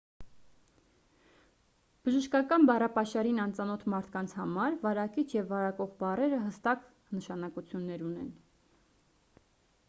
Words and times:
բժշկական 2.07 2.65
բառապաշարին 2.69 3.41
անծանոթ 3.43 3.85
մարդկանց 3.95 4.33
համար 4.39 4.79
վարակիչ 4.87 5.27
և 5.37 5.53
վարակող 5.53 5.93
բառերը 6.01 6.41
հստակ 6.47 6.89
նշանակություններ 7.19 8.09
ունեն 8.09 8.35